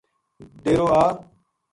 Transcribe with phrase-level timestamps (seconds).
[0.63, 1.05] ڈیرو اِ